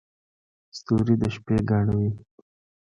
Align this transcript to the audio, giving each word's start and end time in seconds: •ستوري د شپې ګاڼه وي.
•ستوري 0.77 1.15
د 1.21 1.23
شپې 1.35 1.57
ګاڼه 1.69 1.93
وي. 1.99 2.11